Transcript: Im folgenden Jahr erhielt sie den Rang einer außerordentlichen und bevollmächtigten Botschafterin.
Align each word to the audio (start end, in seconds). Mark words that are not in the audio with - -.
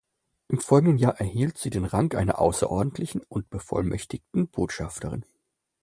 Im 0.47 0.59
folgenden 0.59 0.97
Jahr 0.97 1.19
erhielt 1.19 1.59
sie 1.59 1.69
den 1.69 1.85
Rang 1.85 2.11
einer 2.15 2.39
außerordentlichen 2.41 3.21
und 3.21 3.51
bevollmächtigten 3.51 4.47
Botschafterin. 4.49 5.27